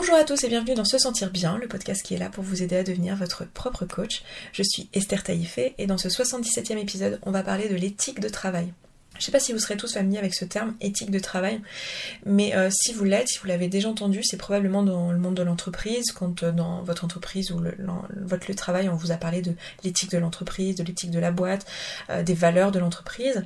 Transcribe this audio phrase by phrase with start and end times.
[0.00, 2.44] Bonjour à tous et bienvenue dans Se Sentir Bien, le podcast qui est là pour
[2.44, 4.22] vous aider à devenir votre propre coach.
[4.52, 8.28] Je suis Esther Taïfé et dans ce 77e épisode, on va parler de l'éthique de
[8.28, 8.72] travail.
[9.18, 11.60] Je ne sais pas si vous serez tous familiers avec ce terme éthique de travail,
[12.24, 15.34] mais euh, si vous l'êtes, si vous l'avez déjà entendu, c'est probablement dans le monde
[15.34, 19.16] de l'entreprise, quand euh, dans votre entreprise ou votre lieu de travail, on vous a
[19.16, 21.66] parlé de l'éthique de l'entreprise, de l'éthique de la boîte,
[22.10, 23.44] euh, des valeurs de l'entreprise.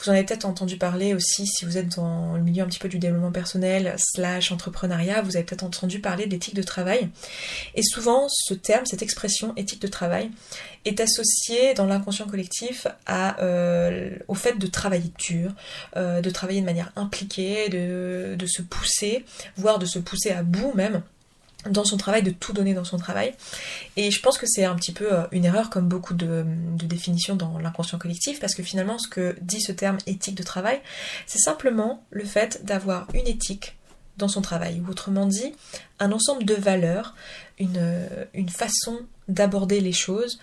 [0.00, 2.80] Vous en avez peut-être entendu parler aussi si vous êtes dans le milieu un petit
[2.80, 7.08] peu du développement personnel slash entrepreneuriat, vous avez peut-être entendu parler de l'éthique de travail.
[7.76, 10.30] Et souvent, ce terme, cette expression éthique de travail,
[10.84, 15.11] est associé dans l'inconscient collectif au fait de travailler
[15.96, 19.24] euh, de travailler de manière impliquée, de, se pousser,
[19.56, 21.02] voire de se pousser à bout même
[21.70, 23.34] dans son travail, de tout donner dans son travail.
[23.96, 26.44] Et je pense que c'est un petit peu euh, une erreur comme beaucoup de,
[26.74, 30.80] définitions dans l'inconscient collectif, parce que finalement ce que dit ce terme éthique de travail,
[31.26, 33.76] c'est simplement le fait d'avoir une éthique
[34.18, 35.54] dans son travail, ou autrement dit,
[35.98, 37.14] un ensemble de valeurs,
[37.58, 40.38] une façon d'aborder les choses,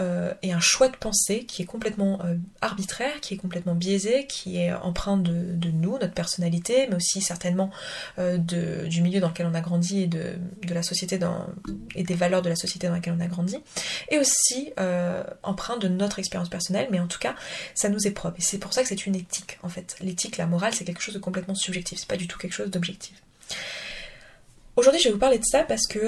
[0.00, 4.26] euh, et un choix de pensée qui est complètement euh, arbitraire, qui est complètement biaisé,
[4.26, 7.70] qui est empreint de, nous, notre personnalité, mais aussi certainement
[8.18, 11.46] euh, de, du milieu dans lequel on a grandi et de, de la société dans,
[11.94, 13.58] et des valeurs de la société dans laquelle on a grandi,
[14.10, 14.72] et aussi
[15.42, 17.34] empreint de notre expérience personnelle, mais en tout cas,
[17.74, 18.12] ça nous est.
[18.12, 19.96] Et c'est pour ça que c'est une éthique, en fait.
[20.00, 22.70] L'éthique, la morale, c'est quelque chose de complètement subjectif, c'est pas du tout quelque chose
[22.70, 23.22] d'objectif.
[24.76, 25.98] Aujourd'hui, je vais vous parler de ça parce que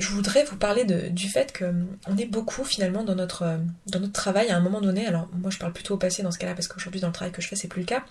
[0.00, 4.48] je voudrais vous parler du fait qu'on est beaucoup finalement dans notre, dans notre travail
[4.48, 5.06] à un moment donné.
[5.06, 7.32] Alors moi je parle plutôt au passé dans ce cas-là parce qu'aujourd'hui dans le travail
[7.32, 8.02] que je fais c'est plus le cas.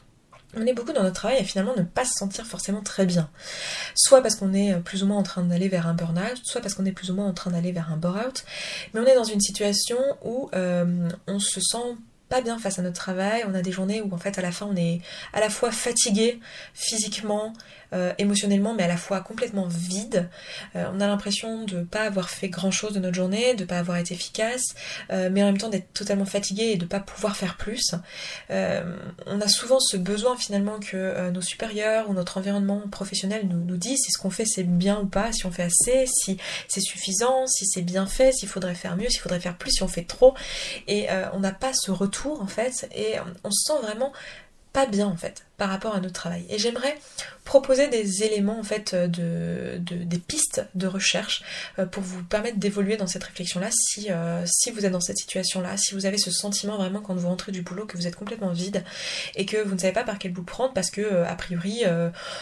[0.55, 3.29] On est beaucoup dans notre travail et finalement ne pas se sentir forcément très bien.
[3.95, 6.73] Soit parce qu'on est plus ou moins en train d'aller vers un burn-out, soit parce
[6.73, 8.45] qu'on est plus ou moins en train d'aller vers un bore-out.
[8.93, 11.97] Mais on est dans une situation où euh, on se sent
[12.29, 13.43] pas bien face à notre travail.
[13.47, 15.01] On a des journées où en fait à la fin on est
[15.33, 16.39] à la fois fatigué
[16.73, 17.53] physiquement,
[17.91, 20.29] euh, émotionnellement, mais à la fois complètement vide.
[20.75, 23.79] Euh, on a l'impression de pas avoir fait grand chose de notre journée, de pas
[23.79, 24.75] avoir été efficace,
[25.11, 27.95] euh, mais en même temps d'être totalement fatigué et de pas pouvoir faire plus.
[28.49, 33.77] on a souvent ce besoin finalement que nos supérieurs ou notre environnement professionnel nous, nous
[33.77, 36.37] disent si ce qu'on fait c'est bien ou pas, si on fait assez, si
[36.67, 39.83] c'est suffisant, si c'est bien fait, s'il faudrait faire mieux, s'il faudrait faire plus, si
[39.83, 40.35] on fait trop.
[40.87, 44.13] Et on n'a pas ce retour en fait, et on se sent vraiment
[44.73, 46.45] pas bien en fait par rapport à notre travail.
[46.49, 46.97] Et j'aimerais
[47.49, 51.41] proposer des éléments en fait de, des pistes de recherche
[51.79, 55.01] euh, pour vous permettre d'évoluer dans cette réflexion là si, euh, si vous êtes dans
[55.01, 57.97] cette situation là, si vous avez ce sentiment vraiment quand vous rentrez du boulot que
[57.97, 58.83] vous êtes complètement vide
[59.35, 61.83] et que vous ne savez pas par quel bout prendre parce que euh, a priori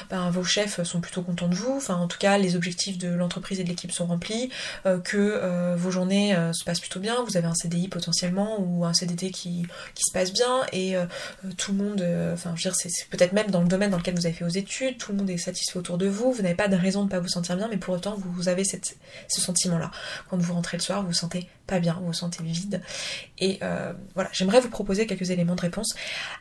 [0.10, 3.08] ben, vos chefs sont plutôt contents de vous, enfin en tout cas les objectifs de
[3.08, 4.50] l'entreprise et de l'équipe sont remplis,
[5.04, 9.32] que vos journées se passent plutôt bien, vous avez un CDI potentiellement ou un CDT
[9.32, 10.96] qui, qui se passe bien et
[11.58, 14.16] tout le monde, enfin je veux dire c'est peut-être même dans le domaine dans lequel
[14.16, 16.56] vous avez fait vos études, tout le monde est satisfait autour de vous, vous n'avez
[16.56, 19.42] pas de raison de ne pas vous sentir bien, mais pour autant vous, avez ce
[19.42, 19.92] sentiment-là.
[20.30, 22.82] Quand vous rentrez le soir, vous vous sentez pas bien, vous vous sentez vide.
[23.40, 25.96] Et euh, voilà, j'aimerais vous proposer quelques éléments de réponse.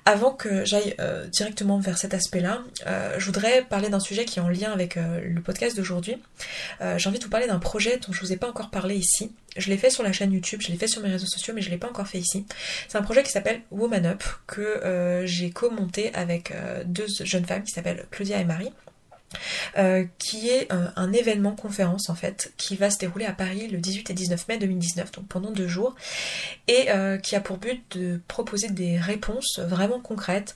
[0.05, 4.39] Avant que j'aille euh, directement vers cet aspect-là, euh, je voudrais parler d'un sujet qui
[4.39, 6.17] est en lien avec le podcast d'aujourd'hui.
[6.97, 9.33] J'ai envie de vous parler d'un projet dont je vous ai pas encore parlé ici.
[9.57, 11.63] Je l'ai fait sur la chaîne YouTube, je l'ai fait sur mes réseaux sociaux, mais
[11.63, 12.47] je l'ai pas encore fait ici.
[12.89, 16.53] C'est un projet qui s'appelle Woman Up, que j'ai commenté avec
[16.85, 18.71] deux jeunes femmes qui s'appellent Claudia et Marie.
[19.77, 23.69] Euh, qui est euh, un événement conférence en fait qui va se dérouler à Paris
[23.69, 25.95] le 18 et 19 mai 2019, donc pendant deux jours,
[26.69, 30.55] et euh, qui a pour but de proposer des réponses vraiment concrètes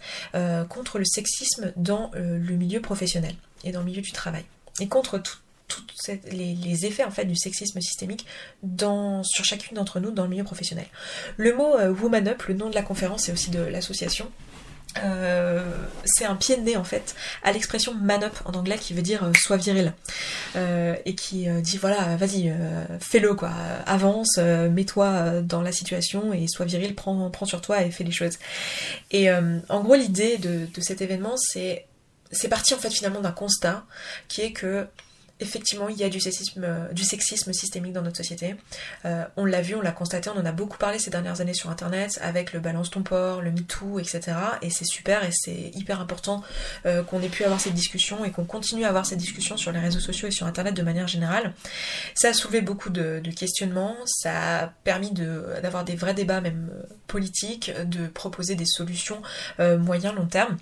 [0.69, 3.35] contre le sexisme dans le milieu professionnel
[3.65, 4.45] et dans le milieu du travail,
[4.81, 5.19] et contre
[6.33, 8.27] les, effets en fait du sexisme systémique
[8.63, 10.87] dans, sur chacune d'entre nous dans le milieu professionnel.
[11.37, 14.31] Le mot Woman Up, le nom de la conférence et aussi de l'association,
[14.99, 15.63] euh,
[16.05, 17.15] c'est un pied de nez en fait
[17.45, 19.95] à l'expression man up en anglais qui veut dire euh, sois viril.
[20.57, 22.53] Euh, et qui dit voilà vas-y
[23.01, 23.53] fais-le quoi.
[23.87, 28.11] Avance mets-toi dans la situation et sois viril prends, prends sur toi et fais les
[28.11, 28.39] choses.
[29.11, 31.87] Et en gros l'idée de, de cet événement c'est
[32.33, 33.85] c'est parti en fait finalement d'un constat
[34.29, 34.87] qui est que
[35.41, 38.57] effectivement, il y a du sexisme, euh, systémique dans notre société.
[39.05, 41.55] Euh, on l'a vu, on l'a constaté, on en a beaucoup parlé ces dernières années
[41.55, 44.37] sur Internet avec le balance ton port, le MeToo, etc.
[44.63, 46.43] Et c'est super et c'est hyper important
[46.87, 49.73] euh, qu'on ait pu avoir cette discussion et qu'on continue à avoir cette discussion sur
[49.73, 51.55] les réseaux sociaux et sur Internet de manière générale.
[52.15, 56.69] Ça a soulevé beaucoup de, questionnements, ça a permis d'avoir des vrais débats même
[57.07, 59.23] politiques, de proposer des solutions
[59.59, 60.57] moyen long terme.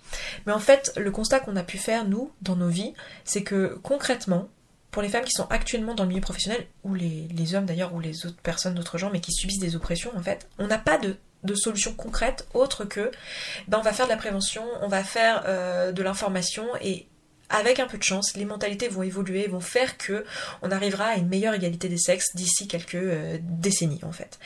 [0.46, 2.92] Mais en fait, le constat qu'on a pu faire, nous, dans nos vies,
[3.24, 4.48] c'est que concrètement,
[4.90, 8.00] pour les femmes qui sont actuellement dans le milieu professionnel, ou les, hommes d'ailleurs, ou
[8.00, 10.98] les autres personnes d'autres genres, mais qui subissent des oppressions, en fait, on n'a pas
[10.98, 11.16] de,
[11.54, 13.10] solution concrète autre que
[13.68, 17.06] ben, on va faire de la prévention, on va faire euh, de l'information et
[17.48, 20.24] avec un peu de chance, les mentalités vont évoluer, vont faire que
[20.62, 24.38] on arrivera à une meilleure égalité des sexes d'ici quelques euh, décennies en fait.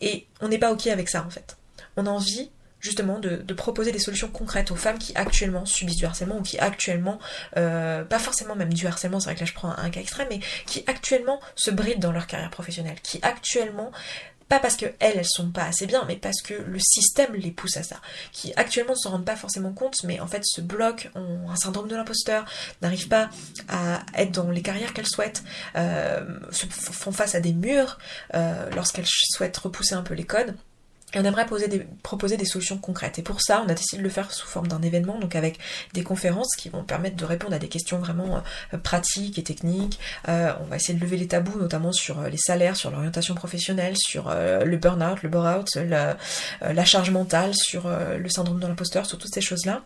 [0.00, 1.56] Et on n'est pas ok avec ça en fait.
[1.96, 6.06] On a envie justement de, proposer des solutions concrètes aux femmes qui actuellement subissent du
[6.06, 7.18] harcèlement ou qui actuellement,
[7.56, 10.28] euh, pas forcément même du harcèlement, c'est vrai que là je prends un, cas extrême,
[10.30, 13.90] mais qui actuellement se brident dans leur carrière professionnelle, qui actuellement
[14.48, 17.50] pas parce que elles, elles sont pas assez bien, mais parce que le système les
[17.50, 17.96] pousse à ça,
[18.32, 21.56] qui actuellement ne s'en rendent pas forcément compte, mais en fait se bloquent, ont un
[21.56, 22.46] syndrome de l'imposteur,
[22.80, 23.28] n'arrivent pas
[23.68, 25.42] à être dans les carrières qu'elles souhaitent,
[25.76, 27.98] euh, se font face à des murs
[28.34, 30.54] euh, lorsqu'elles souhaitent repousser un peu les codes.
[31.14, 31.46] Et on aimerait
[32.02, 33.18] proposer des solutions concrètes.
[33.18, 35.58] Et pour ça, on a décidé de le faire sous forme d'un événement, donc avec
[35.94, 38.42] des conférences qui vont permettre de répondre à des questions vraiment
[38.74, 39.98] euh, pratiques et techniques.
[40.28, 43.34] Euh, on va essayer de lever les tabous, notamment sur euh, les salaires, sur l'orientation
[43.34, 46.16] professionnelle, sur le burn-out, le bore-out, la,
[46.60, 49.82] la, charge mentale, sur le syndrome de l'imposteur, sur toutes ces choses-là.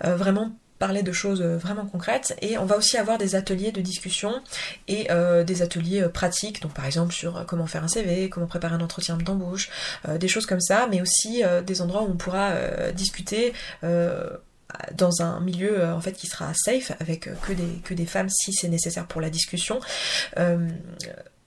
[0.00, 2.36] vraiment parler de choses euh, vraiment concrètes.
[2.42, 4.42] Et on va aussi avoir des ateliers de discussion
[4.88, 6.60] et euh, des ateliers euh, pratiques.
[6.62, 9.70] Donc par exemple sur comment faire un CV, comment préparer un entretien d'embauche,
[10.08, 10.86] des choses comme ça.
[10.90, 12.52] Mais aussi des endroits où on pourra
[12.92, 18.28] discuter dans un milieu en fait qui sera safe avec que des que des femmes
[18.28, 19.80] si c'est nécessaire pour la discussion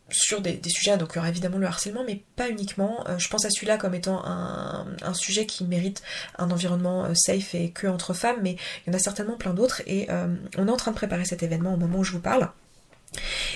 [0.09, 3.06] sur des, sujets, donc il y aura évidemment le harcèlement, mais pas uniquement.
[3.07, 6.01] Euh, je pense à celui-là comme étant un, sujet qui mérite
[6.38, 8.56] un environnement euh, safe et que entre femmes, mais
[8.86, 10.27] il y en a certainement plein d'autres, et euh,
[10.57, 12.50] on est en train de préparer cet événement au moment où je vous parle.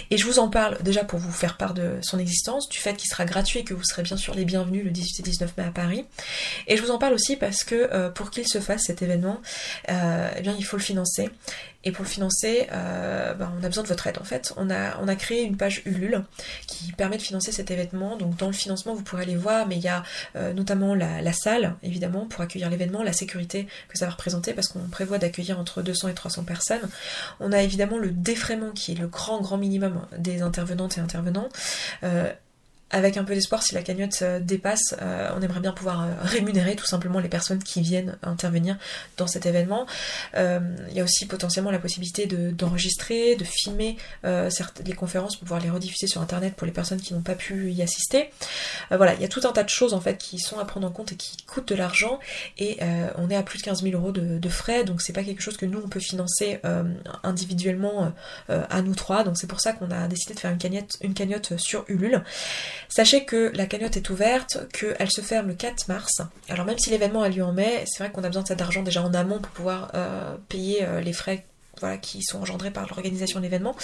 [0.09, 2.95] Et je vous en parle déjà pour vous faire part de son existence, du fait
[2.95, 5.57] qu'il sera gratuit et que vous serez bien sûr les bienvenus le 18 et 19
[5.57, 6.06] mai à Paris.
[6.68, 9.42] Et je vous en parle aussi parce que pour qu'il se fasse cet événement,
[9.89, 9.94] eh
[10.57, 11.30] il faut le financer.
[11.83, 14.54] Et pour le financer, euh, bah, on a besoin de votre aide en fait.
[14.57, 16.24] On a, on a créé une page Ulule
[16.68, 18.18] qui permet de financer cet événement.
[18.18, 20.04] Donc dans le financement, vous pourrez aller voir, mais il y a
[20.36, 24.68] euh, notamment la, salle, évidemment, pour accueillir l'événement, la sécurité que ça va représenter, parce
[24.68, 26.89] qu'on prévoit d'accueillir entre 200 et 300 personnes.
[27.39, 31.50] On a évidemment le défraiement qui est le grand, grand minimum des intervenantes et intervenants.
[32.04, 32.31] Euh,
[32.91, 36.11] avec un peu d'espoir, si la cagnotte euh, dépasse, euh, on aimerait bien pouvoir euh,
[36.21, 38.77] rémunérer tout simplement les personnes qui viennent intervenir
[39.17, 39.85] dans cet événement.
[40.35, 45.69] il y a aussi potentiellement la possibilité d'enregistrer, de, filmer les conférences pour pouvoir les
[45.69, 48.29] rediffuser sur internet pour les personnes qui n'ont pas pu y assister.
[48.89, 50.87] voilà, il y a tout un tas de choses en fait qui sont à prendre
[50.87, 52.19] en compte et qui coûtent de l'argent
[52.57, 52.79] et
[53.17, 55.57] on est à plus de 15 000 euros de, frais, donc c'est pas quelque chose
[55.57, 56.59] que nous on peut financer
[57.23, 58.13] individuellement
[58.47, 61.13] à nous trois, donc c'est pour ça qu'on a décidé de faire une cagnotte, une
[61.13, 62.23] cagnotte sur Ulule.
[62.89, 66.22] Sachez que la cagnotte est ouverte, qu'elle se ferme le 4 mars.
[66.50, 68.62] Alors même si l'événement a lieu en mai, c'est vrai qu'on a besoin de cet
[68.62, 71.45] argent déjà en amont pour pouvoir euh, payer euh, les frais
[72.04, 73.75] qui sont engendrés par l'organisation de l'événement.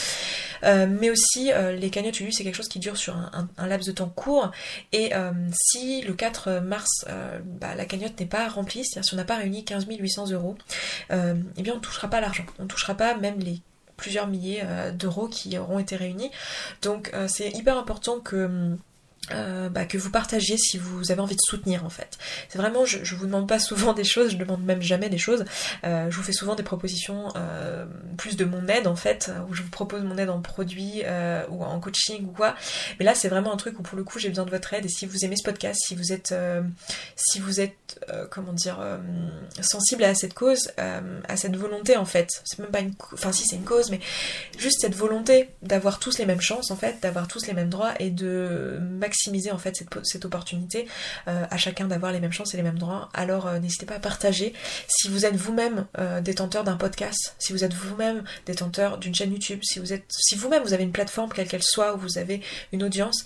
[0.64, 1.50] Euh, mais aussi,
[1.80, 4.52] les cagnottes c'est quelque chose qui dure sur un, laps de temps court.
[4.92, 5.14] Et
[5.52, 7.06] si le 4 mars,
[7.44, 10.56] bah, la cagnotte n'est pas remplie, c'est-à-dire si on n'a pas réuni 15 800 euros,
[11.10, 12.46] eh bien on ne touchera pas l'argent.
[12.60, 13.62] On ne touchera pas même les
[13.98, 14.64] plusieurs milliers
[14.94, 16.32] d'euros qui auront été réunis.
[16.82, 18.78] Donc c'est hyper important que hum,
[19.31, 22.18] euh, bah, que vous partagiez si vous avez envie de soutenir en fait.
[22.47, 25.18] C'est vraiment, je, je vous demande pas souvent des choses, je demande même jamais des
[25.18, 25.44] choses.
[25.83, 27.85] Euh, je vous fais souvent des propositions euh,
[28.18, 31.03] plus de mon aide en fait, où je vous propose mon aide en produit
[31.50, 32.56] ou en coaching ou quoi.
[33.00, 34.85] Mais là c'est vraiment un truc où pour le coup j'ai besoin de votre aide
[34.85, 36.33] et si vous aimez ce podcast, si vous êtes,
[37.15, 38.00] si vous êtes,
[38.31, 38.79] comment dire,
[39.62, 43.44] sensible à cette cause, à cette volonté en fait, c'est même pas une, enfin si
[43.45, 44.00] c'est une cause, mais
[44.57, 47.93] juste cette volonté d'avoir tous les mêmes chances en fait, d'avoir tous les mêmes droits
[48.00, 50.88] et de maximiser maximiser en fait cette, opportunité
[51.27, 53.09] euh, à chacun d'avoir les mêmes chances et les mêmes droits.
[53.13, 54.53] Alors euh, n'hésitez pas à partager.
[54.88, 59.31] Si vous êtes vous-même euh, détenteur d'un podcast, si vous êtes vous-même détenteur d'une chaîne
[59.31, 62.17] YouTube, si vous êtes, si vous-même vous avez une plateforme quelle qu'elle soit où vous
[62.19, 63.25] avez une audience,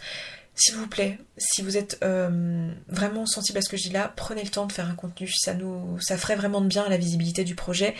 [0.56, 4.44] s'il vous plaît, si vous êtes vraiment sensible à ce que je dis là, prenez
[4.44, 5.30] le temps de faire un contenu.
[5.32, 7.96] Ça nous, ça ferait vraiment de bien à la visibilité du projet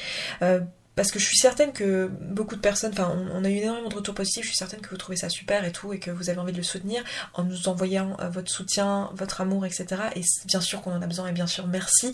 [0.96, 3.96] parce que je suis certaine que beaucoup de personnes, enfin on, a eu énormément de
[3.96, 6.30] retours positifs, je suis certaine que vous trouvez ça super et tout, et que vous
[6.30, 9.86] avez envie de le soutenir en nous envoyant euh, votre soutien, votre amour, etc.
[10.16, 12.14] Et bien sûr qu'on en a besoin, et bien sûr merci.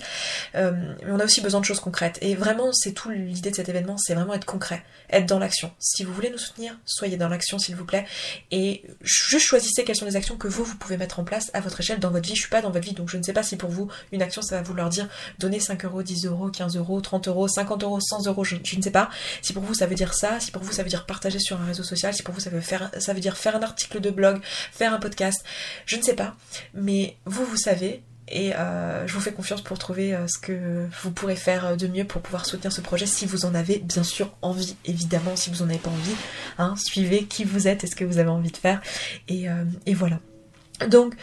[0.55, 0.71] Euh,
[1.03, 2.19] mais on a aussi besoin de choses concrètes.
[2.21, 5.71] Et vraiment, c'est tout l'idée de cet événement, c'est vraiment être concret, être dans l'action.
[5.79, 8.05] Si vous voulez nous soutenir, soyez dans l'action s'il vous plaît,
[8.51, 11.61] et juste choisissez quelles sont les actions que vous, vous pouvez mettre en place à
[11.61, 12.35] votre échelle dans votre vie.
[12.35, 14.21] Je suis pas dans votre vie, donc je ne sais pas si pour vous, une
[14.21, 17.83] action, ça va vouloir dire donner 5 euros, 10 euros, 15 euros, 30 euros, 50
[17.83, 19.09] euros, 100 euros, je ne sais pas.
[19.41, 21.61] Si pour vous ça veut dire ça, si pour vous ça veut dire partager sur
[21.61, 24.01] un réseau social, si pour vous ça veut, faire, ça veut dire faire un article
[24.01, 25.43] de blog, faire un podcast,
[25.85, 26.35] je ne sais pas.
[26.73, 28.03] Mais vous, vous savez.
[28.29, 31.87] Et euh, je vous fais confiance pour trouver euh, ce que vous pourrez faire de
[31.87, 34.75] mieux pour pouvoir soutenir ce projet si vous en avez bien sûr envie.
[34.83, 36.15] Évidemment, si vous n'en avez pas envie,
[36.57, 38.81] hein, suivez qui vous êtes et ce que vous avez envie de faire.
[39.31, 40.19] Euh, et voilà.
[40.85, 41.15] Donc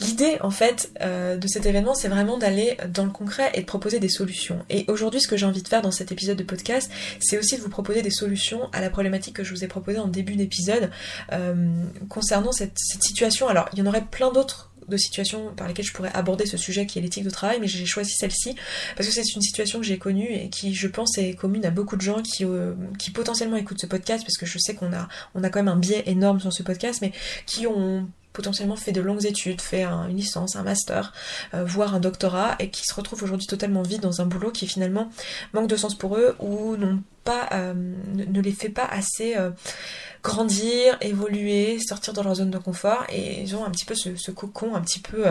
[0.00, 3.66] l'idée en fait euh, de cet événement c'est vraiment d'aller dans le concret et de
[3.66, 4.64] proposer des solutions.
[4.68, 7.56] Et aujourd'hui ce que j'ai envie de faire dans cet épisode de podcast c'est aussi
[7.56, 10.34] de vous proposer des solutions à la problématique que je vous ai proposée en début
[10.34, 10.90] d'épisode
[11.32, 11.54] euh,
[12.08, 13.48] concernant cette, situation.
[13.48, 16.56] Alors il y en aurait plein d'autres de situations par lesquelles je pourrais aborder ce
[16.56, 18.54] sujet qui est l'éthique de travail, mais j'ai choisi celle-ci
[18.96, 21.70] parce que c'est une situation que j'ai connue et qui, je pense, est commune à
[21.70, 22.74] beaucoup de gens qui, euh,
[23.12, 25.76] potentiellement écoutent ce podcast, parce que je sais qu'on a, on a quand même un
[25.76, 27.12] biais énorme sur ce podcast, mais
[27.46, 31.14] qui ont potentiellement fait de longues études, fait une licence, un master,
[31.54, 34.66] euh, voire un doctorat, et qui se retrouvent aujourd'hui totalement vides dans un boulot qui
[34.66, 35.10] finalement
[35.54, 37.72] manque de sens pour eux ou n'ont pas, euh,
[38.14, 39.50] ne, les fait pas assez euh,
[40.22, 44.16] grandir, évoluer, sortir de leur zone de confort, et ils ont un petit peu ce,
[44.16, 45.24] ce cocon, un petit peu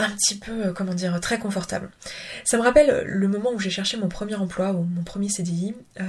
[0.00, 1.90] un petit peu, euh, comment dire, très confortable.
[2.44, 5.74] Ça me rappelle le moment où j'ai cherché mon premier emploi ou mon premier CDI.
[6.00, 6.04] Euh,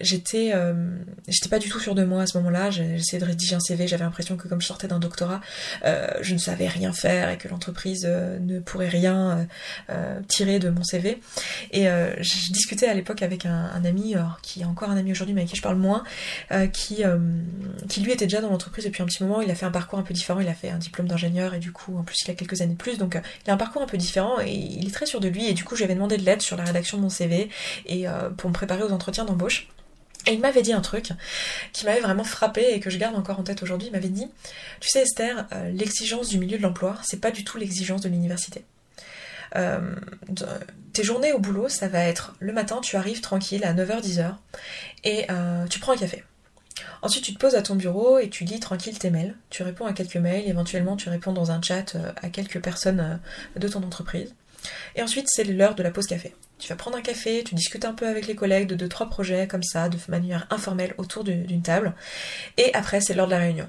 [0.00, 0.96] j'étais, euh,
[1.28, 2.70] j'étais pas du tout sûre de moi à ce moment-là.
[2.70, 3.86] J'essayais de rédiger un CV.
[3.86, 5.40] J'avais l'impression que comme je sortais d'un doctorat,
[5.84, 9.46] je ne savais rien faire et que l'entreprise ne pourrait rien
[10.28, 11.20] tirer de mon CV.
[11.72, 15.42] Et je discutais à l'époque avec un, ami, qui est encore un ami aujourd'hui, mais
[15.42, 16.04] avec qui je parle moins,
[16.72, 17.02] qui,
[17.88, 19.40] qui lui était déjà dans l'entreprise depuis un petit moment.
[19.40, 20.40] Il a fait un parcours un peu différent.
[20.40, 22.74] Il a fait un diplôme d'ingénieur et du coup, en plus, il a quelques années
[22.74, 25.06] de plus donc euh, il a un parcours un peu différent et il est très
[25.06, 27.08] sûr de lui et du coup j'avais demandé de l'aide sur la rédaction de mon
[27.10, 27.50] CV
[27.86, 29.68] et euh, pour me préparer aux entretiens d'embauche.
[30.28, 31.10] Et il m'avait dit un truc
[31.72, 33.88] qui m'avait vraiment frappé et que je garde encore en tête aujourd'hui.
[33.88, 34.28] Il m'avait dit,
[34.78, 38.08] tu sais Esther, euh, l'exigence du milieu de l'emploi, c'est pas du tout l'exigence de
[38.08, 38.64] l'université.
[40.92, 44.36] tes journées au boulot, ça va être le matin, tu arrives tranquille à 9h-10h
[45.02, 45.26] et
[45.68, 46.22] tu prends un café.
[47.02, 49.34] Ensuite, tu te poses à ton bureau et tu lis tranquille tes mails.
[49.50, 53.00] Tu réponds à quelques mails, éventuellement tu réponds dans un chat euh, à quelques personnes
[53.00, 54.34] euh, de ton entreprise.
[54.94, 56.34] Et ensuite, c'est l'heure de la pause café.
[56.60, 59.10] Tu vas prendre un café, tu discutes un peu avec les collègues de deux, trois
[59.10, 61.92] projets comme ça, de manière informelle autour d'une table.
[62.56, 63.68] Et après, c'est l'heure de la réunion.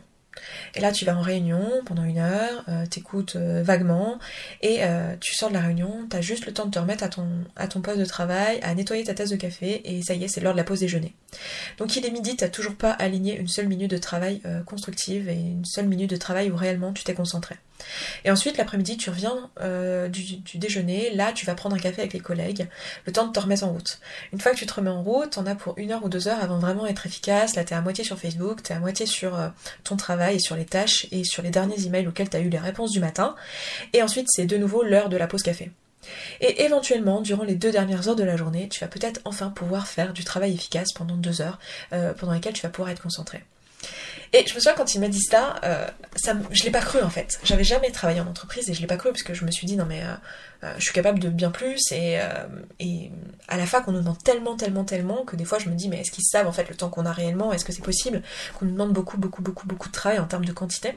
[0.75, 4.20] Et là, tu vas en réunion pendant une heure, euh, t'écoutes euh, vaguement,
[4.62, 7.10] et euh, tu sors de la réunion, t'as juste le temps de te remettre à
[7.10, 10.24] ton, à ton poste de travail, à nettoyer ta tasse de café, et ça y
[10.24, 11.13] est, c'est l'heure de la pause déjeuner.
[11.78, 15.34] Donc il est midi, t'as toujours pas aligné une seule minute de travail constructive et
[15.34, 17.56] une seule minute de travail où réellement tu t'es concentré.
[18.25, 21.12] Et ensuite, l'après-midi, tu reviens euh, du, déjeuner.
[21.13, 22.68] Là, tu vas prendre un café avec les collègues,
[23.06, 24.00] le temps de te remettre en route.
[24.32, 26.28] Une fois que tu te remets en route, t'en as pour une heure ou deux
[26.28, 27.56] heures avant vraiment être efficace.
[27.56, 29.50] Là, t'es à moitié sur Facebook, t'es à moitié sur euh,
[29.84, 32.60] ton travail et sur les tâches et sur les derniers emails auxquels t'as eu les
[32.60, 33.36] réponses du matin.
[33.94, 35.72] Et ensuite, c'est de nouveau l'heure de la pause café.
[36.42, 39.88] Et éventuellement, durant les deux dernières heures de la journée, tu vas peut-être enfin pouvoir
[39.88, 41.60] faire du travail efficace pendant deux heures,
[41.94, 43.44] euh, pendant lesquelles tu vas pouvoir être concentré.
[44.34, 47.02] Et je me souviens quand il m'a dit ça, euh, ça je l'ai pas cru
[47.02, 47.40] en fait.
[47.44, 49.68] J'avais jamais travaillé en entreprise et je l'ai pas cru parce que je me suis
[49.68, 50.13] dit non mais euh,
[50.63, 52.20] euh, je suis capable de bien plus et,
[52.80, 53.12] et
[53.48, 55.88] à la fac on nous demande tellement tellement tellement que des fois je me dis
[55.88, 57.54] mais est-ce qu'ils savent en fait le temps qu'on a réellement?
[57.54, 58.24] Est-ce que c'est possible?
[58.58, 60.96] Qu'on nous demande beaucoup beaucoup beaucoup beaucoup de travail en termes de quantité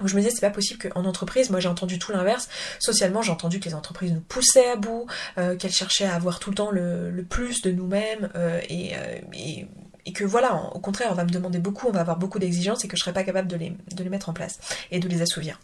[0.00, 2.48] où je me disais c'est pas possible qu'en entreprise, moi j'ai entendu tout l'inverse.
[2.78, 6.50] Socialement j'ai entendu que les entreprises nous poussaient à bout, qu'elles cherchaient à avoir tout
[6.50, 8.30] le temps le, plus de nous-mêmes
[8.70, 9.66] et
[10.08, 12.82] et que voilà, au contraire, on va me demander beaucoup, on va avoir beaucoup d'exigences
[12.82, 14.58] et que je serais pas capable de les, de les mettre en place
[14.90, 15.60] et de les assouvir.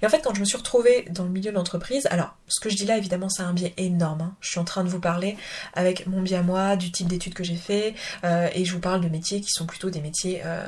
[0.00, 2.60] Et en fait, quand je me suis retrouvée dans le milieu de l'entreprise, alors ce
[2.60, 4.20] que je dis là, évidemment, c'est un biais énorme.
[4.20, 4.36] Hein.
[4.38, 5.36] Je suis en train de vous parler
[5.74, 8.78] avec mon biais à moi, du type d'études que j'ai fait, euh, et je vous
[8.78, 10.64] parle de métiers qui sont plutôt des métiers euh,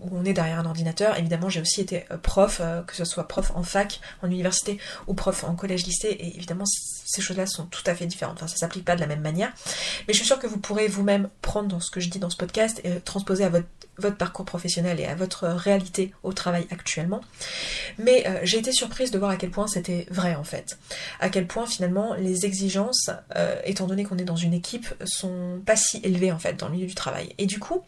[0.00, 1.16] où on est derrière un ordinateur.
[1.16, 5.14] Évidemment, j'ai aussi été euh, prof, que ce soit prof en fac, en université ou
[5.14, 6.64] prof en collège-lycée, et évidemment,
[7.10, 8.36] ces choses-là sont tout à fait différentes.
[8.36, 9.52] Enfin, ça s'applique pas de la même manière.
[10.06, 12.30] Mais je suis sûre que vous pourrez vous-même prendre dans ce que je dis dans
[12.30, 13.66] ce podcast et transposer à votre,
[13.98, 17.20] votre parcours professionnel et à votre réalité au travail actuellement.
[17.98, 20.78] Mais euh, j'ai été surprise de voir à quel point c'était vrai en fait.
[21.20, 25.60] À quel point finalement les exigences, euh, étant donné qu'on est dans une équipe, sont
[25.66, 27.34] pas si élevées en fait dans le milieu du travail.
[27.38, 27.82] Et du coup,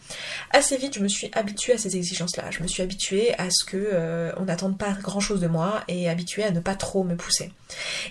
[0.50, 2.50] assez vite, je me suis habituée à ces exigences-là.
[2.50, 6.08] Je me suis habituée à ce que euh, on n'attende pas grand-chose de moi et
[6.08, 7.52] habituée à ne pas trop me pousser.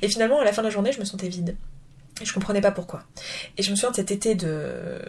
[0.02, 1.56] Et finalement, à la fin de la journée, je me sentais vide.
[2.22, 3.04] Et je comprenais pas pourquoi.
[3.58, 5.02] Et je me souviens de cet été de,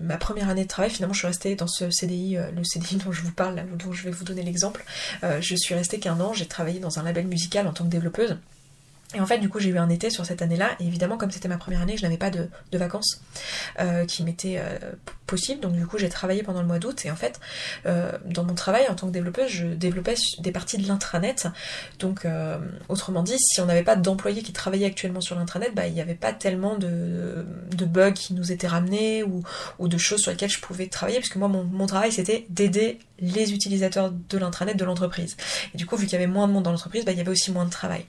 [0.00, 2.96] ma première année de travail, finalement je suis restée dans ce CDI, euh, le CDI
[3.04, 4.84] dont je vous parle, dont je vais vous donner l'exemple.
[5.22, 7.90] Euh, je suis restée qu'un an, j'ai travaillé dans un label musical en tant que
[7.90, 8.38] développeuse.
[9.14, 11.30] Et en fait, du coup, j'ai eu un été sur cette année-là, et évidemment, comme
[11.30, 13.20] c'était ma première année, je n'avais pas de, vacances
[13.78, 14.78] euh, qui m'étaient euh,
[15.26, 17.38] possibles, donc du coup, j'ai travaillé pendant le mois d'août, et en fait,
[17.86, 21.46] euh, dans mon travail en tant que développeuse, je développais des parties de l'intranet,
[21.98, 22.26] donc
[22.88, 26.00] autrement dit, si on n'avait pas d'employés qui travaillaient actuellement sur l'intranet, bah, il n'y
[26.00, 27.44] avait pas tellement de,
[27.84, 29.44] bugs qui nous étaient ramenés, ou,
[29.86, 33.52] de choses sur lesquelles je pouvais travailler, puisque moi, mon, mon travail, c'était d'aider les
[33.52, 35.36] utilisateurs de l'intranet de l'entreprise.
[35.72, 37.20] Et du coup, vu qu'il y avait moins de monde dans l'entreprise, bah, il y
[37.20, 38.04] avait aussi moins de travail.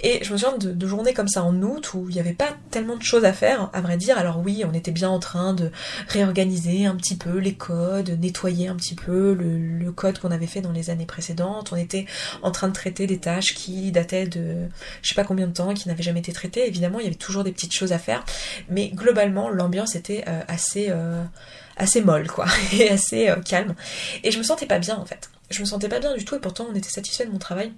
[0.00, 2.56] Et je me souviens de, journées comme ça en août où il n'y avait pas
[2.70, 4.18] tellement de choses à faire, à vrai dire.
[4.18, 5.70] Alors oui, on était bien en train de
[6.08, 10.60] réorganiser un petit peu les codes, nettoyer un petit peu le, code qu'on avait fait
[10.60, 11.72] dans les années précédentes.
[11.72, 12.06] On était
[12.42, 14.66] en train de traiter des tâches qui dataient de
[15.02, 16.66] je sais pas combien de temps, qui n'avaient jamais été traitées.
[16.66, 18.24] Évidemment, il y avait toujours des petites choses à faire,
[18.68, 21.22] mais globalement, l'ambiance était euh, assez euh,
[21.76, 23.74] assez molle quoi et assez euh, calme.
[24.22, 25.30] Et je me sentais pas bien en fait.
[25.50, 27.72] Je me sentais pas bien du tout et pourtant on était satisfait de mon travail.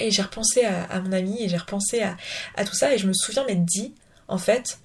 [0.00, 3.14] Et j'ai repensé à, mon ami et j'ai repensé à, tout ça et je me
[3.14, 3.94] souviens m'être dit
[4.28, 4.78] en fait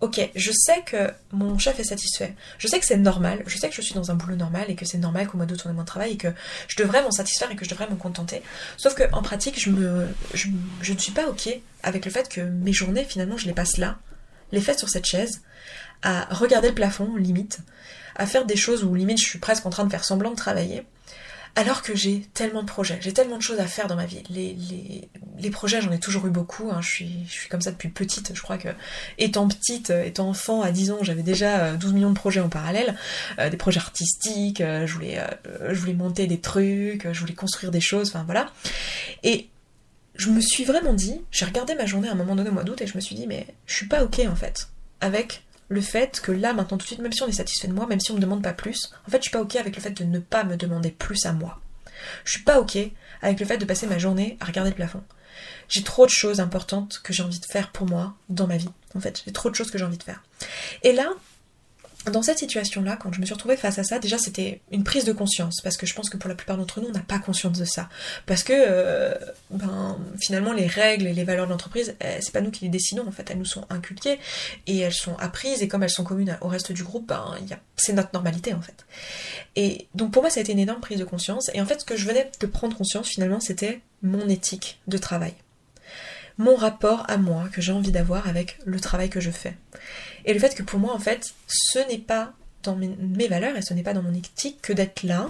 [0.00, 2.34] ok je sais que mon chef est satisfait.
[2.58, 4.74] Je sais que c'est normal je sais que je suis dans un boulot normal et
[4.74, 6.28] que c'est normal qu'au mois d'août on ait travail et que
[6.68, 8.42] je devrais m'en satisfaire et que je devrais m'en contenter.
[8.76, 11.48] Sauf que en pratique je me ne suis pas ok
[11.82, 13.98] avec le fait que mes journées finalement je les passe là
[14.52, 15.42] les fais sur cette chaise
[16.02, 17.60] à regarder le plafond, limite,
[18.14, 20.36] à faire des choses où limite je suis presque en train de faire semblant de
[20.36, 20.84] travailler,
[21.56, 24.22] alors que j'ai tellement de projets, j'ai tellement de choses à faire dans ma vie.
[24.28, 26.82] Les, projets, j'en ai toujours eu beaucoup, hein.
[26.82, 28.68] je, suis, je suis comme ça depuis petite, je crois que
[29.16, 32.50] étant petite, étant enfant à 10 ans, j'avais déjà 12 euh, millions de projets en
[32.50, 32.94] parallèle,
[33.38, 35.18] euh, des projets artistiques, euh, je, voulais,
[35.70, 38.52] je voulais monter des trucs, je voulais construire des choses, enfin voilà.
[39.22, 39.48] Et
[40.14, 42.64] je me suis vraiment dit, j'ai regardé ma journée à un moment donné au mois
[42.64, 44.68] d'août et je me suis dit, mais je suis pas ok en fait,
[45.00, 47.72] avec le fait que là, maintenant, tout de suite, même si on est satisfait de
[47.72, 49.74] moi, même si on me demande pas plus, en fait, je suis pas ok avec
[49.76, 51.60] le fait de ne pas me demander plus à moi.
[52.24, 52.78] Je suis pas ok
[53.22, 55.02] avec le fait de passer ma journée à regarder le plafond.
[55.68, 58.70] J'ai trop de choses importantes que j'ai envie de faire pour moi dans ma vie.
[58.94, 60.22] En fait, j'ai trop de choses que j'ai envie de faire.
[60.82, 61.10] Et là,
[62.10, 65.04] dans cette situation-là, quand je me suis retrouvée face à ça, déjà c'était une prise
[65.04, 67.18] de conscience, parce que je pense que pour la plupart d'entre nous, on n'a pas
[67.18, 67.88] conscience de ça.
[68.26, 69.14] Parce que euh,
[69.50, 72.70] ben, finalement, les règles et les valeurs de l'entreprise, eh, c'est pas nous qui les
[72.70, 74.18] décidons, en fait, elles nous sont inculquées
[74.66, 77.34] et elles sont apprises, et comme elles sont communes au reste du groupe, ben,
[77.76, 78.86] c'est notre normalité en fait.
[79.56, 81.80] Et donc pour moi, ça a été une énorme prise de conscience, et en fait,
[81.80, 85.34] ce que je venais de prendre conscience finalement, c'était mon éthique de travail
[86.38, 89.56] mon rapport à moi que j'ai envie d'avoir avec le travail que je fais.
[90.24, 93.62] Et le fait que pour moi, en fait, ce n'est pas dans mes, valeurs et
[93.62, 95.28] ce n'est pas dans mon éthique que d'être là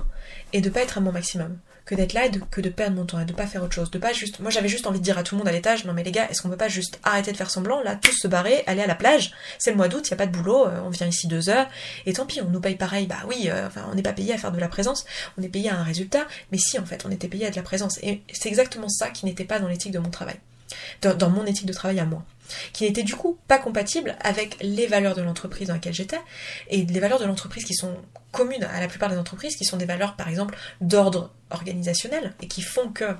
[0.52, 1.58] et de pas être à mon maximum.
[1.84, 3.90] Que d'être là et que de perdre mon temps et de pas faire autre chose.
[3.92, 4.40] De pas juste.
[4.40, 6.10] Moi j'avais juste envie de dire à tout le monde à l'étage, non mais les
[6.10, 8.82] gars, est-ce qu'on peut pas juste arrêter de faire semblant, là, tous se barrer, aller
[8.82, 9.32] à la plage?
[9.58, 11.68] C'est le mois d'août, il a pas de boulot, euh, on vient ici deux heures,
[12.04, 14.34] et tant pis, on nous paye pareil, bah oui, euh, enfin on n'est pas payé
[14.34, 15.04] à faire de la présence,
[15.38, 17.56] on est payé à un résultat, mais si en fait on était payé à de
[17.56, 17.98] la présence.
[18.02, 20.40] Et c'est exactement ça qui n'était pas dans l'éthique de mon travail
[21.02, 22.24] dans, mon éthique de travail à moi,
[22.72, 26.20] qui n'était du coup pas compatible avec les valeurs de l'entreprise dans laquelle j'étais,
[26.68, 27.96] et les valeurs de l'entreprise qui sont
[28.32, 32.48] communes à la plupart des entreprises, qui sont des valeurs par exemple d'ordre organisationnel, et
[32.48, 33.14] qui font que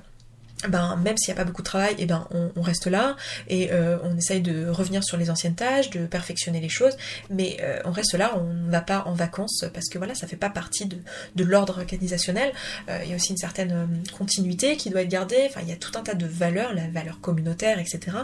[0.67, 3.15] ben même s'il n'y a pas beaucoup de travail, et eh ben on, reste là
[3.47, 6.97] et euh, on essaye de revenir sur les anciennes tâches, de perfectionner les choses,
[7.29, 10.25] mais euh, on reste là, on ne va pas en vacances parce que voilà, ça
[10.25, 10.97] fait pas partie de,
[11.35, 12.51] de l'ordre organisationnel.
[12.89, 15.45] Euh, il y a aussi une certaine continuité qui doit être gardée.
[15.47, 18.17] Enfin, il y a tout un tas de valeurs, la valeur communautaire, etc.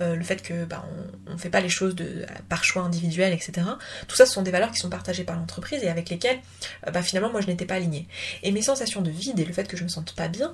[0.00, 0.82] le fait que ben,
[1.28, 3.66] on, ne fait pas les choses de par choix individuel, etc.
[4.08, 6.40] Tout ça, ce sont des valeurs qui sont partagées par l'entreprise et avec lesquelles
[6.92, 8.08] ben, finalement moi je n'étais pas alignée.
[8.42, 10.52] Et mes sensations de vide et le fait que je me sente pas bien,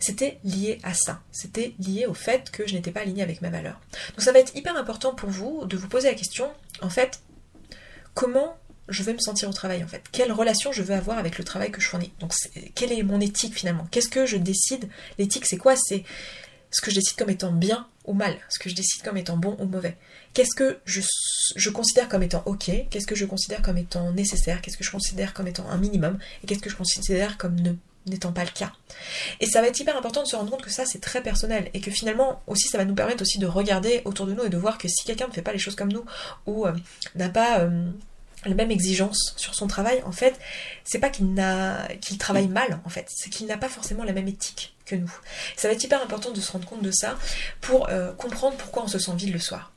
[0.00, 1.20] c'était lié à ça.
[1.30, 3.80] C'était lié au fait que je n'étais pas alignée avec ma valeur.
[4.10, 6.50] Donc ça va être hyper important pour vous de vous poser la question,
[6.82, 7.20] en fait,
[8.14, 8.56] comment
[8.88, 10.02] je vais me sentir au travail en fait?
[10.10, 12.12] Quelle relation je veux avoir avec le travail que je fournis?
[12.18, 12.34] Donc
[12.74, 13.86] quelle est mon éthique finalement?
[13.90, 14.88] Qu'est-ce que je décide?
[15.18, 15.76] L'éthique c'est quoi?
[15.76, 16.04] C'est
[16.70, 19.36] ce que je décide comme étant bien ou mal, ce que je décide comme étant
[19.36, 19.96] bon ou mauvais.
[20.34, 22.70] Qu'est-ce que je, considère comme étant ok?
[22.90, 24.62] Qu'est-ce que je considère comme étant nécessaire?
[24.62, 26.18] Qu'est-ce que je considère comme étant un minimum?
[26.42, 27.72] Et qu'est-ce que je considère comme ne
[28.06, 28.72] n'étant pas le cas.
[29.40, 31.70] Et ça va être hyper important de se rendre compte que ça c'est très personnel
[31.74, 34.48] et que finalement aussi ça va nous permettre aussi de regarder autour de nous et
[34.48, 36.04] de voir que si quelqu'un ne fait pas les choses comme nous
[36.46, 36.72] ou euh,
[37.14, 37.90] n'a pas euh,
[38.46, 40.38] la même exigence sur son travail, en fait,
[40.84, 44.12] c'est pas qu'il n'a qu'il travaille mal en fait, c'est qu'il n'a pas forcément la
[44.12, 45.12] même éthique que nous.
[45.56, 47.18] Ça va être hyper important de se rendre compte de ça
[47.60, 49.72] pour euh, comprendre pourquoi on se sent vide le soir.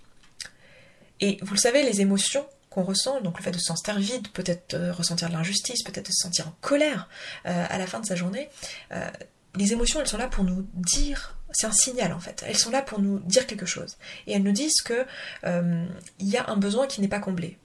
[1.20, 4.28] Et vous le savez, les émotions, qu'on ressent, donc le fait de se sentir vide,
[4.30, 7.08] peut-être euh, ressentir de l'injustice, peut-être se sentir en colère
[7.46, 8.50] euh, à la fin de sa journée,
[8.92, 9.08] euh,
[9.56, 12.72] les émotions, elles sont là pour nous dire, c'est un signal en fait, elles sont
[12.72, 13.98] là pour nous dire quelque chose.
[14.26, 15.06] Et elles nous disent que
[15.46, 17.60] il y a un besoin qui n'est pas comblé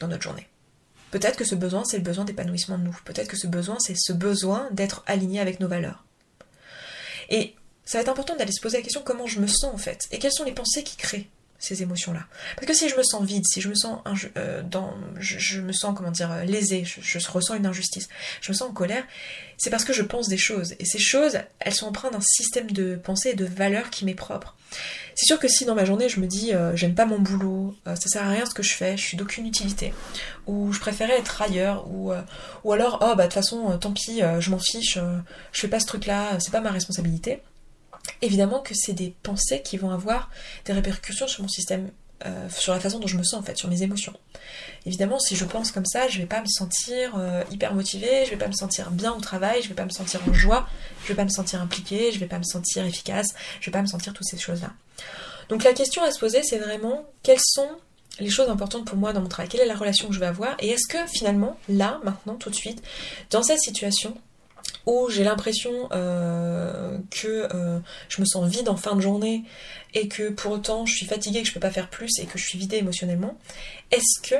[0.00, 0.48] dans notre journée.
[1.12, 2.96] Peut-être que ce besoin, c'est le besoin d'épanouissement de nous.
[3.04, 6.04] Peut-être que ce besoin, c'est ce besoin d'être aligné avec nos valeurs.
[7.30, 9.78] Et ça va être important d'aller se poser la question comment je me sens en
[9.78, 11.30] fait, et quelles sont les pensées qui créent?
[11.58, 12.24] Ces émotions-là.
[12.54, 14.00] Parce que si je me sens vide, si je me sens
[14.36, 14.62] euh,
[15.18, 18.08] je, me sens comment dire lésée, je, ressens une injustice,
[18.40, 19.04] je me sens en colère,
[19.56, 20.74] c'est parce que je pense des choses.
[20.78, 24.14] Et ces choses, elles sont empreintes d'un système de pensée et de valeurs qui m'est
[24.14, 24.54] propre.
[25.16, 27.74] C'est sûr que si dans ma journée je me dis euh, j'aime pas mon boulot,
[27.88, 29.92] euh, ça sert à rien ce que je fais, je suis d'aucune utilité,
[30.46, 32.12] ou je préférais être ailleurs, ou,
[32.62, 34.98] ou alors oh bah de toute façon tant pis, je m'en fiche,
[35.52, 37.42] je fais pas ce truc là, c'est pas ma responsabilité
[38.22, 40.30] évidemment que c'est des pensées qui vont avoir
[40.64, 41.90] des répercussions sur mon système,
[42.26, 44.14] euh, sur la façon dont je me sens en fait, sur mes émotions.
[44.86, 48.30] Évidemment, si je pense comme ça, je vais pas me sentir euh, hyper motivée, je
[48.30, 50.68] vais pas me sentir bien au travail, je vais pas me sentir en joie,
[51.04, 53.82] je vais pas me sentir impliquée, je vais pas me sentir efficace, je vais pas
[53.82, 54.72] me sentir toutes ces choses-là.
[55.48, 57.68] Donc la question à se poser, c'est vraiment quelles sont
[58.20, 60.26] les choses importantes pour moi dans mon travail, quelle est la relation que je vais
[60.26, 62.82] avoir, et est-ce que finalement, là, maintenant, tout de suite,
[63.30, 64.16] dans cette situation,
[64.88, 69.44] où j'ai l'impression euh, que euh, je me sens vide en fin de journée
[69.92, 72.38] et que pour autant je suis fatiguée, que je peux pas faire plus et que
[72.38, 73.36] je suis vidée émotionnellement,
[73.90, 74.36] est-ce que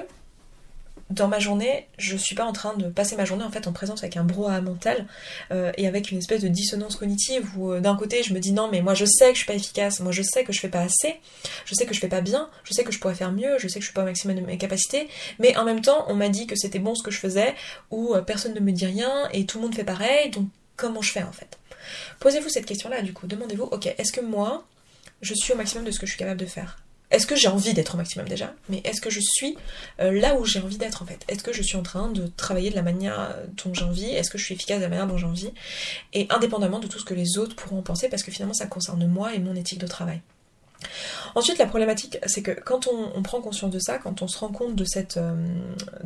[1.11, 3.73] dans ma journée, je suis pas en train de passer ma journée en fait en
[3.73, 5.07] présence avec un brouhaha mental
[5.51, 8.53] euh, et avec une espèce de dissonance cognitive où euh, d'un côté je me dis
[8.53, 10.61] non mais moi je sais que je suis pas efficace, moi je sais que je
[10.61, 11.19] fais pas assez,
[11.65, 13.69] je sais que je fais pas bien, je sais que je pourrais faire mieux, je
[13.69, 16.15] sais que je suis pas au maximum de mes capacités, mais en même temps on
[16.15, 17.55] m'a dit que c'était bon ce que je faisais
[17.91, 21.01] ou euh, personne ne me dit rien et tout le monde fait pareil donc comment
[21.01, 21.59] je fais en fait?
[22.21, 24.67] Posez-vous cette question là du coup, demandez-vous ok est-ce que moi
[25.23, 26.79] je suis au maximum de ce que je suis capable de faire?
[27.11, 28.53] Est-ce que j'ai envie d'être au maximum déjà?
[28.69, 29.57] Mais est-ce que je suis
[30.01, 31.25] euh, là où j'ai envie d'être en fait?
[31.29, 34.11] Est-ce que je suis en train de travailler de la manière dont j'ai envie?
[34.11, 35.53] Est-ce que je suis efficace de la manière dont j'ai envie?
[36.13, 39.07] Et indépendamment de tout ce que les autres pourront penser, parce que finalement ça concerne
[39.07, 40.21] moi et mon éthique de travail.
[41.35, 44.49] Ensuite, la problématique, c'est que quand on, prend conscience de ça, quand on se rend
[44.49, 45.35] compte de cette, euh,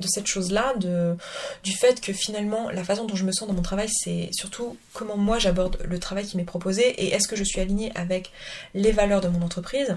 [0.07, 3.89] cette chose-là, du fait que finalement la façon dont je me sens dans mon travail,
[3.91, 7.61] c'est surtout comment moi j'aborde le travail qui m'est proposé et est-ce que je suis
[7.61, 8.33] alignée avec
[8.75, 9.97] les valeurs de mon entreprise,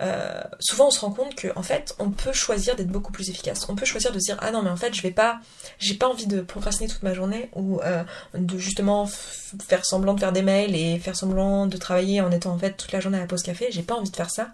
[0.00, 3.30] euh, souvent on se rend compte qu'en en fait on peut choisir d'être beaucoup plus
[3.30, 3.66] efficace.
[3.68, 5.40] On peut choisir de dire ah non mais en fait je vais pas,
[5.78, 8.02] j'ai pas envie de procrastiner toute ma journée ou euh,
[8.34, 12.52] de justement faire semblant de faire des mails et faire semblant de travailler en étant
[12.52, 13.68] en fait toute la journée à la pause café.
[13.70, 14.50] J'ai pas envie de faire ça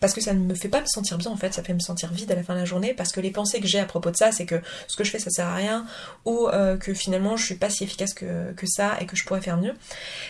[0.00, 1.80] parce que ça ne me fait pas me sentir bien en fait, ça fait me
[1.80, 3.84] sentir vide à la fin de la journée parce que les pensées que j'ai à
[3.84, 5.86] propos de ça, c'est que ce que je fais ça sert à rien
[6.24, 9.40] ou euh, que finalement je suis pas si efficace que, ça et que je pourrais
[9.40, 9.74] faire mieux.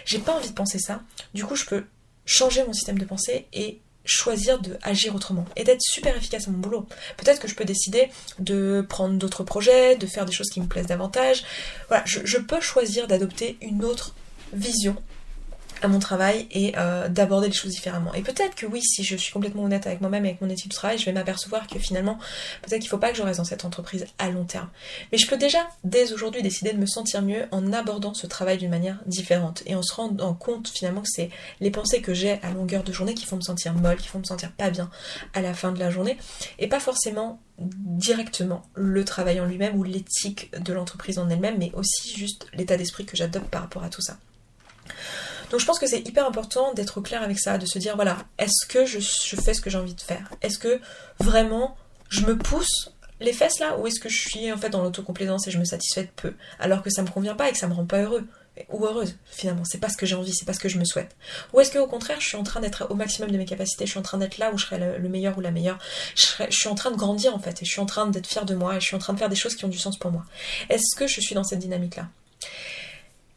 [0.04, 1.00] J'ai pas envie de penser ça.
[1.34, 1.84] Du coup, je peux
[2.24, 6.50] changer mon système de pensée et choisir de agir autrement et d'être super efficace à
[6.50, 6.86] mon boulot.
[7.16, 10.66] Peut-être que je peux décider de prendre d'autres projets, de faire des choses qui me
[10.66, 11.44] plaisent davantage.
[11.88, 14.14] Voilà, je peux choisir d'adopter une autre
[14.52, 14.96] vision
[15.82, 18.12] à mon travail et euh, d'aborder les choses différemment.
[18.14, 20.70] Et peut-être que oui, si je suis complètement honnête avec moi-même et avec mon équipe
[20.70, 22.18] de travail, je vais m'apercevoir que finalement,
[22.62, 24.68] peut-être qu'il ne faut pas que je reste dans cette entreprise à long terme.
[25.12, 28.58] Mais je peux déjà, dès aujourd'hui, décider de me sentir mieux en abordant ce travail
[28.58, 32.40] d'une manière différente et en se rendant compte finalement que c'est les pensées que j'ai
[32.42, 34.90] à longueur de journée qui font me sentir molle, qui font me sentir pas bien
[35.34, 36.18] à la fin de la journée
[36.58, 41.72] et pas forcément directement le travail en lui-même ou l'éthique de l'entreprise en elle-même, mais
[41.74, 44.16] aussi juste l'état d'esprit que j'adopte par rapport à tout ça.
[45.50, 48.18] Donc je pense que c'est hyper important d'être clair avec ça, de se dire voilà,
[48.38, 48.98] est-ce que je,
[49.36, 50.30] fais ce que j'ai envie de faire?
[50.42, 50.80] Est-ce que
[51.18, 51.76] vraiment
[52.08, 53.78] je me pousse les fesses là?
[53.78, 56.34] Ou est-ce que je suis en fait dans l'autocomplaisance et je me satisfais de peu
[56.58, 58.26] alors que ça me convient pas et que ça me rend pas heureux?
[58.70, 60.84] Ou heureuse finalement, c'est pas ce que j'ai envie, c'est pas ce que je me
[60.84, 61.14] souhaite.
[61.52, 63.86] Ou est-ce que au contraire, je suis en train d'être au maximum de mes capacités,
[63.86, 65.78] je suis en train d'être là où je serai le, meilleur ou la meilleure,
[66.16, 68.26] je, je, suis en train de grandir en fait, et je suis en train d'être
[68.26, 69.78] fière de moi, et je suis en train de faire des choses qui ont du
[69.78, 70.24] sens pour moi.
[70.70, 72.08] Est-ce que je suis dans cette dynamique là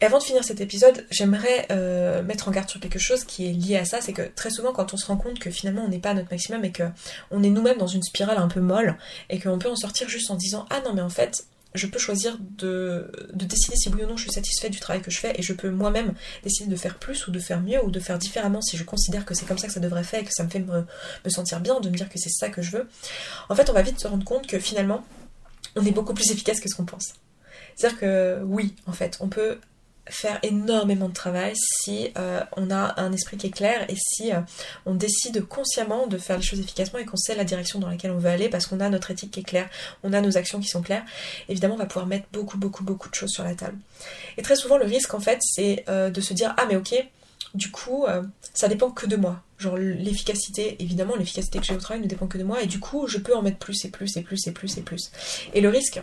[0.01, 3.47] et avant de finir cet épisode, j'aimerais euh, mettre en garde sur quelque chose qui
[3.47, 5.83] est lié à ça, c'est que très souvent quand on se rend compte que finalement
[5.85, 6.83] on n'est pas à notre maximum et que
[7.29, 8.97] on est nous-mêmes dans une spirale un peu molle
[9.29, 11.99] et qu'on peut en sortir juste en disant ah non mais en fait je peux
[11.99, 15.19] choisir de, de, décider si oui ou non je suis satisfait du travail que je
[15.19, 17.99] fais et je peux moi-même décider de faire plus ou de faire mieux ou de
[17.99, 20.33] faire différemment si je considère que c'est comme ça que ça devrait faire et que
[20.33, 22.89] ça me fait me sentir bien, de me dire que c'est ça que je veux.
[23.49, 25.05] En fait on va vite se rendre compte que finalement
[25.75, 27.13] on est beaucoup plus efficace que ce qu'on pense.
[27.75, 29.57] C'est-à-dire que oui, en fait, on peut
[30.11, 34.33] faire énormément de travail si euh, on a un esprit qui est clair et si
[34.33, 34.39] euh,
[34.85, 38.11] on décide consciemment de faire les choses efficacement et qu'on sait la direction dans laquelle
[38.11, 39.69] on veut aller parce qu'on a notre éthique qui est claire,
[40.03, 41.03] on a nos actions qui sont claires,
[41.49, 43.77] évidemment on va pouvoir mettre beaucoup beaucoup beaucoup de choses sur la table.
[44.37, 46.93] Et très souvent le risque en fait c'est euh, de se dire ah mais ok
[47.53, 48.05] du coup
[48.53, 49.41] ça dépend que de moi.
[49.57, 52.79] Genre l'efficacité, évidemment l'efficacité que j'ai au travail ne dépend que de moi et du
[52.79, 55.11] coup je peux en mettre plus et plus et plus et plus et plus.
[55.53, 56.01] Et le risque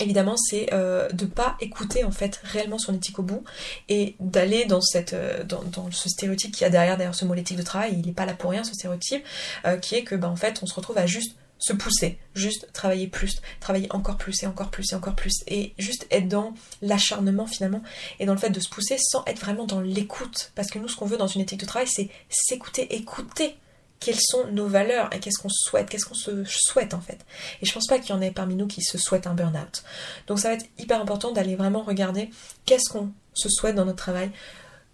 [0.00, 3.44] évidemment c'est euh, de pas écouter en fait réellement son éthique au bout
[3.88, 7.62] et d'aller euh, dans, ce stéréotype qu'il y a derrière derrière ce mot l'éthique de
[7.62, 9.24] travail il n'est pas là pour rien ce stéréotype
[9.66, 12.68] euh, qui est que bah en fait on se retrouve à juste se pousser, juste
[12.74, 16.52] travailler plus, travailler encore plus et encore plus et encore plus, et juste être dans
[16.82, 17.82] l'acharnement finalement,
[18.20, 20.52] et dans le fait de se pousser sans être vraiment dans l'écoute.
[20.56, 23.56] Parce que nous, ce qu'on veut dans une éthique de travail, c'est s'écouter, écouter
[24.00, 27.24] quelles sont nos valeurs et qu'est-ce qu'on souhaite, qu'est-ce qu'on se souhaite en fait.
[27.62, 29.82] Et je pense pas qu'il y en ait parmi nous qui se souhaitent un burn-out.
[30.26, 32.30] Donc ça va être hyper important d'aller vraiment regarder
[32.66, 34.30] qu'est-ce qu'on se souhaite dans notre travail,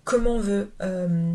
[0.04, 1.32] comment on veut euh,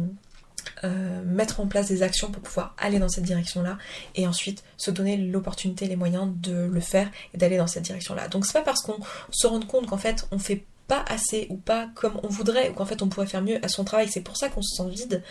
[0.83, 3.77] euh, mettre en place des actions pour pouvoir aller dans cette direction-là
[4.15, 8.27] et ensuite se donner l'opportunité, les moyens de le faire et d'aller dans cette direction-là.
[8.27, 8.99] Donc c'est pas parce qu'on
[9.31, 12.73] se rend compte qu'en fait on fait pas assez ou pas comme on voudrait ou
[12.73, 14.89] qu'en fait on pourrait faire mieux à son travail, c'est pour ça qu'on se sent
[14.89, 15.23] vide,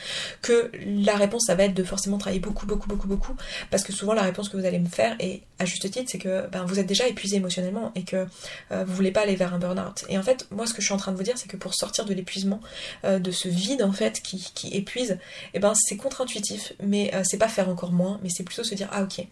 [0.42, 3.36] que la réponse ça va être de forcément travailler beaucoup beaucoup beaucoup beaucoup
[3.70, 6.18] parce que souvent la réponse que vous allez me faire et à juste titre c'est
[6.18, 8.26] que ben, vous êtes déjà épuisé émotionnellement et que
[8.72, 10.04] euh, vous voulez pas aller vers un burn-out.
[10.08, 11.56] Et en fait moi ce que je suis en train de vous dire c'est que
[11.56, 12.60] pour sortir de l'épuisement,
[13.04, 15.18] euh, de ce vide en fait qui, qui épuise, et
[15.54, 18.74] eh ben c'est contre-intuitif mais euh, c'est pas faire encore moins mais c'est plutôt se
[18.74, 19.24] dire ah ok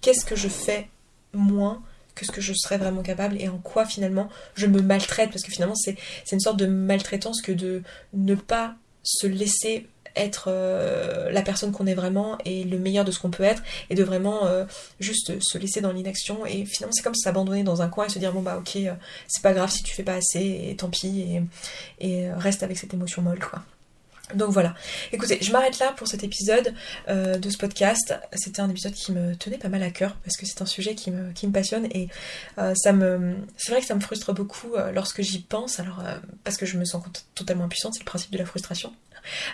[0.00, 0.88] qu'est-ce que je fais
[1.32, 1.82] moins
[2.14, 5.42] que ce que je serais vraiment capable et en quoi finalement je me maltraite parce
[5.42, 5.96] que finalement c'est
[6.32, 11.86] une sorte de maltraitance que de ne pas se laisser être euh, la personne qu'on
[11.86, 14.64] est vraiment et le meilleur de ce qu'on peut être et de vraiment euh,
[15.00, 18.18] juste se laisser dans l'inaction et finalement c'est comme s'abandonner dans un coin et se
[18.18, 18.94] dire bon bah ok euh,
[19.26, 21.42] c'est pas grave si tu fais pas assez et tant pis
[22.00, 23.62] et, et reste avec cette émotion molle quoi.
[24.34, 24.74] Donc voilà.
[25.12, 26.74] Écoutez, je m'arrête là pour cet épisode
[27.08, 28.14] euh, de ce podcast.
[28.32, 30.94] C'était un épisode qui me tenait pas mal à cœur parce que c'est un sujet
[30.94, 32.08] qui me, passionne et
[32.58, 35.78] euh, ça me, c'est vrai que ça me frustre beaucoup euh, lorsque j'y pense.
[35.78, 36.02] Alors
[36.42, 37.02] parce que je me sens
[37.34, 38.92] totalement impuissante, c'est le principe de la frustration.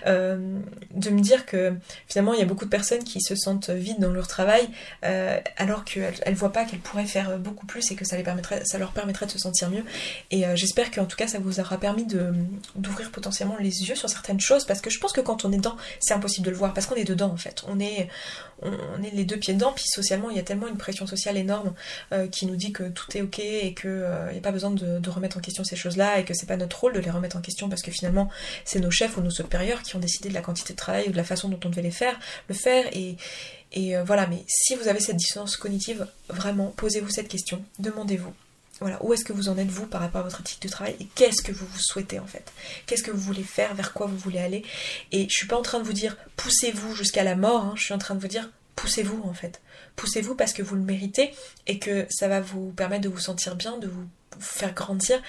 [0.05, 1.75] De me dire que
[2.09, 4.69] finalement il y a beaucoup de personnes qui se sentent vides dans leur travail
[5.03, 8.65] alors qu'elles ne voient pas qu'elles pourraient faire beaucoup plus et que ça, les permettrait,
[8.65, 9.85] ça leur permettrait de se sentir mieux.
[10.33, 14.41] Et j'espère qu'en tout cas ça vous aura permis d'ouvrir potentiellement les yeux sur certaines
[14.41, 16.73] choses parce que je pense que quand on est dedans, c'est impossible de le voir
[16.73, 17.65] parce qu'on est dedans en fait.
[17.67, 18.07] On est,
[19.13, 21.75] les deux pieds dedans, puis socialement il y a tellement une pression sociale énorme
[22.31, 25.39] qui nous dit que tout est ok et qu'il n'y a pas besoin de, remettre
[25.39, 27.69] en question ces choses-là et que c'est pas notre rôle de les remettre en question
[27.69, 28.31] parce que finalement
[28.65, 31.11] c'est nos chefs ou nos supérieurs qui ont décidé de la quantité de travail ou
[31.11, 32.17] de la façon dont on devait les faire,
[32.49, 33.17] le faire et,
[33.73, 38.33] et euh, voilà, mais si vous avez cette dissonance cognitive, vraiment, posez-vous cette question, demandez-vous.
[38.81, 40.97] Voilà, où est-ce que vous en êtes vous par rapport à votre éthique de travail
[41.01, 42.51] et qu'est-ce que vous vous souhaitez en fait?
[42.87, 43.75] Qu'est-ce que vous voulez faire?
[43.75, 44.65] Vers quoi vous voulez aller?
[45.13, 47.85] Et je suis pas en train de vous dire poussez-vous jusqu'à la mort, hein, je
[47.85, 49.61] suis en train de vous dire poussez-vous en fait.
[49.97, 51.33] Poussez-vous parce que vous le méritez
[51.67, 54.07] et que ça va vous permettre de vous sentir bien, de vous
[54.39, 55.21] faire grandir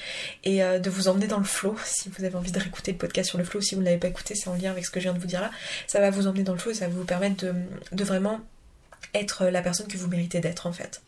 [0.45, 1.75] et euh, de vous emmener dans le flow.
[1.83, 3.97] Si vous avez envie de réécouter le podcast sur le flow, si vous ne l'avez
[3.97, 5.51] pas écouté, c'est en lien avec ce que je viens de vous dire là.
[5.87, 7.45] Ça va vous emmener dans le flow et ça va vous permettre
[7.91, 8.39] de vraiment
[9.13, 11.01] être la personne que vous méritez d'être en fait.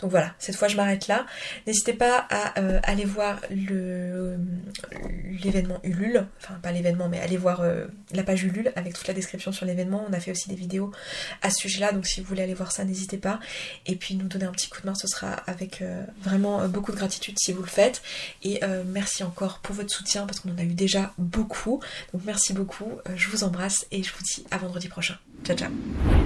[0.00, 1.26] Donc voilà, cette fois je m'arrête là.
[1.66, 4.38] N'hésitez pas à euh, aller voir le
[5.42, 9.14] l'événement Ulule, enfin pas l'événement mais allez voir euh, la page Ulule avec toute la
[9.14, 10.04] description sur l'événement.
[10.08, 10.92] On a fait aussi des vidéos
[11.42, 13.40] à ce sujet-là, donc si vous voulez aller voir ça, n'hésitez pas.
[13.86, 16.92] Et puis nous donner un petit coup de main, ce sera avec euh, vraiment beaucoup
[16.92, 18.02] de gratitude si vous le faites.
[18.42, 21.80] Et merci encore pour votre soutien parce qu'on en a eu déjà beaucoup.
[22.12, 25.16] Donc merci beaucoup, je vous embrasse et je vous dis à vendredi prochain.
[25.44, 26.25] Ciao ciao